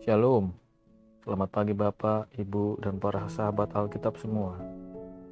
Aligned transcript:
Shalom, 0.00 0.56
selamat 1.22 1.48
pagi 1.52 1.74
Bapak, 1.76 2.32
Ibu, 2.34 2.80
dan 2.80 2.96
para 2.96 3.28
sahabat 3.28 3.76
Alkitab 3.76 4.16
semua. 4.16 4.56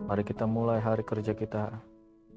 Mari 0.05 0.23
kita 0.23 0.45
mulai 0.45 0.79
hari 0.79 1.03
kerja 1.03 1.33
kita 1.33 1.73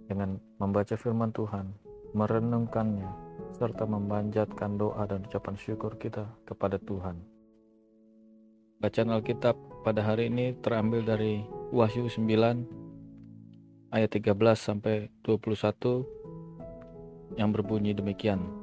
dengan 0.08 0.40
membaca 0.58 0.96
firman 0.96 1.36
Tuhan, 1.36 1.76
merenungkannya, 2.16 3.12
serta 3.56 3.84
memanjatkan 3.84 4.80
doa 4.80 5.04
dan 5.06 5.28
ucapan 5.28 5.56
syukur 5.60 6.00
kita 6.00 6.24
kepada 6.48 6.80
Tuhan. 6.80 7.20
Bacaan 8.82 9.14
Alkitab 9.14 9.54
pada 9.86 10.02
hari 10.02 10.34
ini 10.34 10.58
terambil 10.58 11.06
dari 11.06 11.46
Wahyu 11.70 12.10
9 12.10 13.94
ayat 13.94 14.10
13 14.10 14.34
sampai 14.56 15.14
21 15.22 17.38
yang 17.38 17.54
berbunyi 17.54 17.94
demikian. 17.94 18.61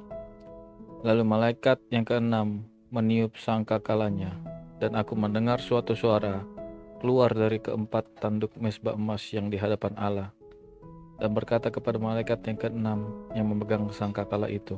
Lalu 0.99 1.23
malaikat 1.23 1.79
yang 1.95 2.03
keenam 2.03 2.67
meniup 2.91 3.39
sangka 3.39 3.79
kalanya, 3.79 4.35
dan 4.83 4.99
aku 4.99 5.15
mendengar 5.15 5.63
suatu 5.63 5.95
suara 5.95 6.43
keluar 6.99 7.31
dari 7.31 7.63
keempat 7.63 8.19
tanduk 8.19 8.51
mesbah 8.59 8.99
emas 8.99 9.23
yang 9.31 9.47
di 9.47 9.55
hadapan 9.55 9.95
Allah, 9.95 10.35
dan 11.15 11.31
berkata 11.31 11.71
kepada 11.71 11.95
malaikat 11.95 12.43
yang 12.43 12.59
keenam 12.59 12.99
yang 13.31 13.47
memegang 13.47 13.87
sangka 13.95 14.27
kala 14.27 14.51
itu, 14.51 14.75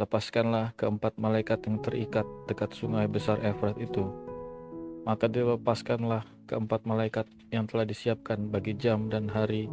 Lepaskanlah 0.00 0.72
keempat 0.74 1.20
malaikat 1.20 1.70
yang 1.70 1.78
terikat 1.84 2.26
dekat 2.50 2.74
sungai 2.74 3.06
besar 3.06 3.38
Efrat 3.44 3.78
itu. 3.78 4.08
Maka 5.06 5.30
dilepaskanlah 5.30 6.26
keempat 6.50 6.82
malaikat 6.82 7.30
yang 7.54 7.68
telah 7.70 7.86
disiapkan 7.86 8.50
bagi 8.50 8.74
jam 8.74 9.06
dan 9.06 9.30
hari, 9.30 9.70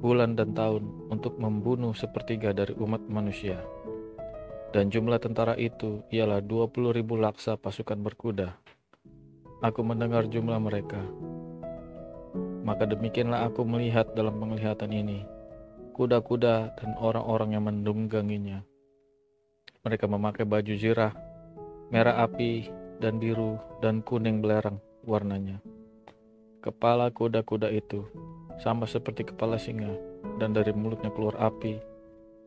bulan 0.00 0.32
dan 0.38 0.56
tahun 0.56 1.10
untuk 1.12 1.36
membunuh 1.36 1.92
sepertiga 1.92 2.56
dari 2.56 2.72
umat 2.78 3.04
manusia 3.10 3.60
dan 4.70 4.86
jumlah 4.86 5.18
tentara 5.18 5.58
itu 5.58 6.06
ialah 6.14 6.38
20 6.38 6.94
ribu 6.94 7.18
laksa 7.18 7.58
pasukan 7.58 7.98
berkuda. 7.98 8.54
Aku 9.66 9.82
mendengar 9.82 10.30
jumlah 10.30 10.56
mereka. 10.62 11.02
Maka 12.62 12.86
demikianlah 12.86 13.50
aku 13.50 13.66
melihat 13.66 14.14
dalam 14.14 14.38
penglihatan 14.38 14.94
ini, 14.94 15.26
kuda-kuda 15.98 16.78
dan 16.78 16.90
orang-orang 17.02 17.58
yang 17.58 17.66
mendungganginya. 17.66 18.62
Mereka 19.82 20.06
memakai 20.06 20.46
baju 20.46 20.74
zirah, 20.78 21.12
merah 21.90 22.22
api, 22.22 22.70
dan 23.02 23.18
biru, 23.18 23.58
dan 23.82 24.06
kuning 24.06 24.38
belerang 24.38 24.78
warnanya. 25.02 25.58
Kepala 26.62 27.10
kuda-kuda 27.10 27.72
itu 27.72 28.06
sama 28.60 28.86
seperti 28.86 29.34
kepala 29.34 29.58
singa, 29.58 29.90
dan 30.38 30.54
dari 30.54 30.70
mulutnya 30.70 31.10
keluar 31.10 31.34
api, 31.40 31.80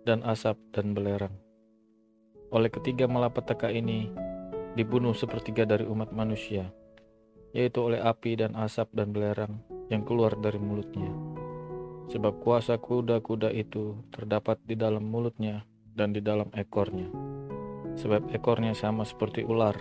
dan 0.05 0.21
asap, 0.23 0.55
dan 0.71 0.93
belerang 0.93 1.42
oleh 2.53 2.69
ketiga 2.69 3.09
malapetaka 3.09 3.73
ini 3.73 4.13
dibunuh 4.77 5.17
sepertiga 5.17 5.65
dari 5.65 5.89
umat 5.89 6.13
manusia, 6.13 6.69
yaitu 7.49 7.81
oleh 7.81 7.97
api 7.97 8.37
dan 8.37 8.53
asap 8.53 8.93
dan 8.93 9.09
belerang 9.09 9.65
yang 9.89 10.05
keluar 10.05 10.37
dari 10.37 10.61
mulutnya. 10.61 11.09
Sebab 12.13 12.45
kuasa 12.45 12.77
kuda-kuda 12.77 13.49
itu 13.49 13.97
terdapat 14.13 14.61
di 14.69 14.77
dalam 14.77 15.01
mulutnya 15.01 15.65
dan 15.97 16.13
di 16.13 16.21
dalam 16.21 16.53
ekornya. 16.53 17.09
Sebab 17.97 18.29
ekornya 18.29 18.77
sama 18.77 19.01
seperti 19.01 19.41
ular. 19.41 19.73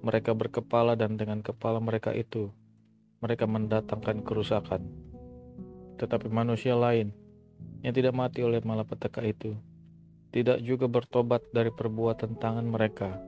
Mereka 0.00 0.32
berkepala 0.32 0.96
dan 0.96 1.20
dengan 1.20 1.44
kepala 1.44 1.76
mereka 1.84 2.16
itu 2.16 2.48
mereka 3.20 3.44
mendatangkan 3.44 4.24
kerusakan. 4.24 4.88
Tetapi 6.00 6.32
manusia 6.32 6.72
lain 6.72 7.12
yang 7.84 7.92
tidak 7.92 8.16
mati 8.16 8.40
oleh 8.40 8.64
malapetaka 8.64 9.20
itu 9.20 9.52
tidak 10.30 10.62
juga 10.62 10.86
bertobat 10.86 11.42
dari 11.50 11.74
perbuatan 11.74 12.38
tangan 12.38 12.66
mereka. 12.66 13.18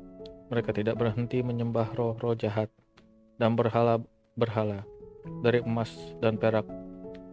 Mereka 0.50 0.70
tidak 0.70 0.98
berhenti 0.98 1.42
menyembah 1.42 1.90
roh-roh 1.98 2.38
jahat 2.38 2.70
dan 3.40 3.58
berhala-berhala 3.58 4.86
dari 5.42 5.62
emas 5.62 5.90
dan 6.22 6.38
perak, 6.38 6.66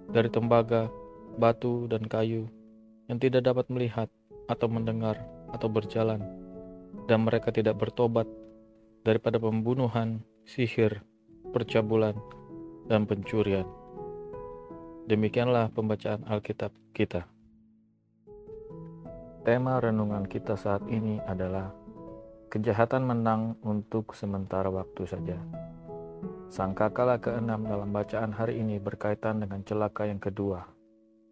dari 0.10 0.30
tembaga, 0.30 0.90
batu, 1.38 1.86
dan 1.86 2.06
kayu 2.06 2.50
yang 3.10 3.18
tidak 3.22 3.46
dapat 3.46 3.66
melihat 3.70 4.10
atau 4.50 4.66
mendengar 4.70 5.18
atau 5.54 5.70
berjalan, 5.70 6.22
dan 7.10 7.26
mereka 7.26 7.50
tidak 7.54 7.78
bertobat 7.78 8.26
daripada 9.06 9.42
pembunuhan, 9.42 10.22
sihir, 10.46 11.02
percabulan, 11.54 12.18
dan 12.90 13.06
pencurian. 13.06 13.66
Demikianlah 15.10 15.74
pembacaan 15.74 16.22
Alkitab 16.30 16.70
kita. 16.94 17.26
Tema 19.50 19.82
renungan 19.82 20.30
kita 20.30 20.54
saat 20.54 20.86
ini 20.94 21.18
adalah 21.26 21.74
kejahatan 22.54 23.02
menang 23.02 23.58
untuk 23.66 24.14
sementara 24.14 24.70
waktu 24.70 25.10
saja. 25.10 25.42
Sangkakala 26.54 27.18
keenam 27.18 27.66
dalam 27.66 27.90
bacaan 27.90 28.30
hari 28.30 28.62
ini 28.62 28.78
berkaitan 28.78 29.42
dengan 29.42 29.66
celaka 29.66 30.06
yang 30.06 30.22
kedua. 30.22 30.70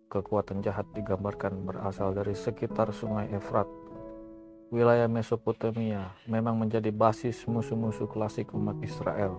Kekuatan 0.09 0.65
jahat 0.65 0.89
digambarkan 0.97 1.61
berasal 1.61 2.17
dari 2.17 2.33
sekitar 2.33 2.89
sungai 2.89 3.29
Efrat. 3.37 3.69
Wilayah 4.73 5.05
Mesopotamia 5.05 6.09
memang 6.25 6.57
menjadi 6.57 6.89
basis 6.89 7.45
musuh-musuh 7.45 8.09
klasik 8.09 8.49
umat 8.49 8.81
Israel, 8.81 9.37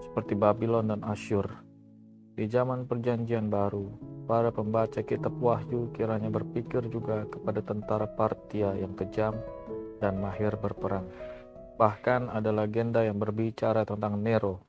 seperti 0.00 0.32
Babylon 0.40 0.88
dan 0.88 1.04
Asyur. 1.04 1.52
Di 2.32 2.48
zaman 2.48 2.88
perjanjian 2.88 3.52
baru, 3.52 3.92
para 4.30 4.54
pembaca 4.54 5.02
kitab 5.02 5.34
Wahyu 5.42 5.90
kiranya 5.90 6.30
berpikir 6.30 6.86
juga 6.86 7.26
kepada 7.26 7.58
tentara 7.66 8.06
Partia 8.06 8.78
yang 8.78 8.94
kejam 8.94 9.34
dan 9.98 10.22
mahir 10.22 10.54
berperang. 10.54 11.02
Bahkan 11.74 12.30
ada 12.30 12.54
legenda 12.54 13.02
yang 13.02 13.18
berbicara 13.18 13.82
tentang 13.82 14.22
Nero, 14.22 14.62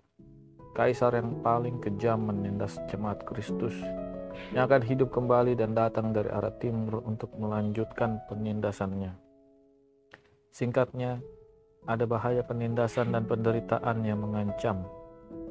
kaisar 0.74 1.14
yang 1.14 1.46
paling 1.46 1.78
kejam 1.78 2.26
menindas 2.26 2.82
jemaat 2.90 3.22
Kristus 3.22 3.78
yang 4.50 4.66
akan 4.66 4.82
hidup 4.82 5.14
kembali 5.14 5.54
dan 5.54 5.78
datang 5.78 6.10
dari 6.10 6.34
arah 6.34 6.58
timur 6.58 7.06
untuk 7.06 7.30
melanjutkan 7.38 8.18
penindasannya. 8.34 9.14
Singkatnya, 10.50 11.22
ada 11.86 12.10
bahaya 12.10 12.42
penindasan 12.42 13.14
dan 13.14 13.30
penderitaan 13.30 14.02
yang 14.02 14.26
mengancam, 14.26 14.90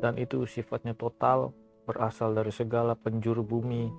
dan 0.02 0.18
itu 0.18 0.50
sifatnya 0.50 0.98
total 0.98 1.54
berasal 1.90 2.38
dari 2.38 2.54
segala 2.54 2.94
penjuru 2.94 3.42
bumi 3.42 3.90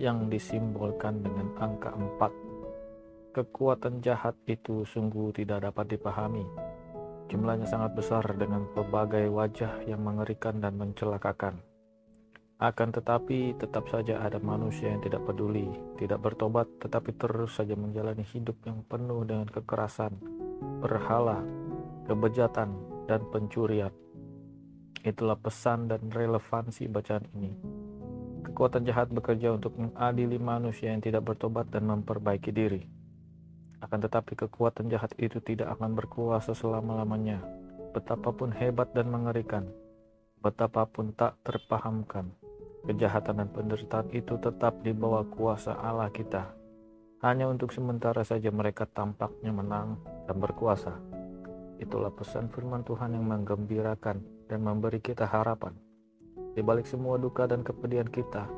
yang 0.00 0.32
disimbolkan 0.32 1.20
dengan 1.20 1.52
angka 1.60 1.92
4. 1.92 3.36
Kekuatan 3.36 4.00
jahat 4.00 4.32
itu 4.48 4.88
sungguh 4.88 5.36
tidak 5.36 5.68
dapat 5.68 5.92
dipahami. 5.92 6.48
Jumlahnya 7.28 7.68
sangat 7.68 7.92
besar 7.92 8.24
dengan 8.40 8.64
berbagai 8.72 9.28
wajah 9.28 9.84
yang 9.84 10.00
mengerikan 10.00 10.64
dan 10.64 10.80
mencelakakan. 10.80 11.60
Akan 12.58 12.90
tetapi 12.90 13.54
tetap 13.60 13.86
saja 13.92 14.24
ada 14.24 14.40
manusia 14.40 14.88
yang 14.88 15.04
tidak 15.04 15.28
peduli, 15.28 15.68
tidak 16.00 16.24
bertobat 16.24 16.66
tetapi 16.80 17.14
terus 17.20 17.54
saja 17.54 17.76
menjalani 17.76 18.24
hidup 18.24 18.56
yang 18.64 18.80
penuh 18.88 19.22
dengan 19.28 19.46
kekerasan, 19.46 20.16
berhala, 20.80 21.44
kebejatan, 22.08 22.72
dan 23.06 23.20
pencurian. 23.28 23.92
Itulah 25.06 25.38
pesan 25.38 25.86
dan 25.86 26.10
relevansi 26.10 26.90
bacaan 26.90 27.22
ini. 27.38 27.54
Kekuatan 28.42 28.82
jahat 28.82 29.06
bekerja 29.14 29.54
untuk 29.54 29.78
mengadili 29.78 30.42
manusia 30.42 30.90
yang 30.90 30.98
tidak 30.98 31.22
bertobat 31.22 31.70
dan 31.70 31.86
memperbaiki 31.86 32.50
diri. 32.50 32.82
Akan 33.78 34.02
tetapi 34.02 34.34
kekuatan 34.34 34.90
jahat 34.90 35.14
itu 35.22 35.38
tidak 35.38 35.70
akan 35.78 35.94
berkuasa 35.94 36.50
selama-lamanya. 36.50 37.38
Betapapun 37.94 38.50
hebat 38.50 38.90
dan 38.90 39.06
mengerikan, 39.06 39.70
betapapun 40.42 41.14
tak 41.14 41.38
terpahamkan, 41.46 42.34
kejahatan 42.82 43.46
dan 43.46 43.48
penderitaan 43.54 44.10
itu 44.10 44.34
tetap 44.42 44.82
di 44.82 44.90
bawah 44.90 45.22
kuasa 45.30 45.78
Allah 45.78 46.10
kita. 46.10 46.58
Hanya 47.22 47.46
untuk 47.46 47.70
sementara 47.70 48.26
saja 48.26 48.50
mereka 48.50 48.86
tampaknya 48.86 49.54
menang 49.54 49.98
dan 50.26 50.36
berkuasa. 50.42 50.98
Itulah 51.78 52.10
pesan 52.10 52.50
firman 52.50 52.82
Tuhan 52.82 53.14
yang 53.14 53.26
menggembirakan 53.26 54.37
dan 54.48 54.64
memberi 54.64 54.98
kita 54.98 55.28
harapan. 55.28 55.76
Di 56.56 56.64
balik 56.64 56.88
semua 56.88 57.20
duka 57.20 57.46
dan 57.46 57.62
kepedihan 57.62 58.08
kita, 58.08 58.48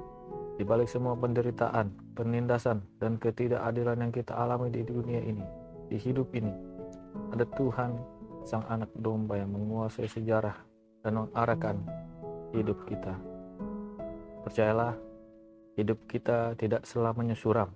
di 0.56 0.64
balik 0.64 0.88
semua 0.88 1.18
penderitaan, 1.18 1.92
penindasan, 2.16 2.80
dan 3.02 3.18
ketidakadilan 3.18 4.08
yang 4.08 4.12
kita 4.14 4.32
alami 4.32 4.72
di 4.72 4.86
dunia 4.86 5.20
ini, 5.20 5.44
di 5.90 5.98
hidup 5.98 6.32
ini, 6.32 6.54
ada 7.34 7.44
Tuhan, 7.58 7.98
Sang 8.46 8.64
Anak 8.70 8.88
Domba 8.96 9.36
yang 9.36 9.52
menguasai 9.52 10.08
sejarah 10.08 10.56
dan 11.04 11.12
mengarahkan 11.20 11.76
hidup 12.56 12.78
kita. 12.88 13.12
Percayalah, 14.46 14.96
hidup 15.76 15.98
kita 16.08 16.56
tidak 16.56 16.88
selamanya 16.88 17.36
suram. 17.36 17.68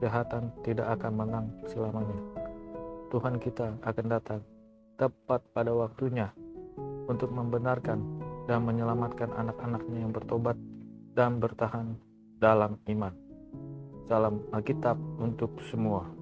Kejahatan 0.00 0.52
tidak 0.64 0.96
akan 1.00 1.12
menang 1.12 1.46
selamanya. 1.68 2.18
Tuhan 3.12 3.36
kita 3.36 3.78
akan 3.84 4.06
datang 4.10 4.40
tepat 4.96 5.44
pada 5.52 5.70
waktunya 5.76 6.32
untuk 7.10 7.34
membenarkan 7.34 8.00
dan 8.46 8.62
menyelamatkan 8.62 9.32
anak-anaknya 9.34 10.04
yang 10.04 10.12
bertobat 10.12 10.56
dan 11.16 11.42
bertahan 11.42 11.96
dalam 12.38 12.76
iman. 12.90 13.14
Salam 14.06 14.44
Alkitab 14.52 15.00
untuk 15.18 15.56
semua. 15.72 16.13